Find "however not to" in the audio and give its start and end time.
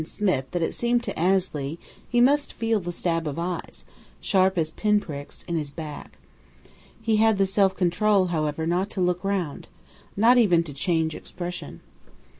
8.33-8.99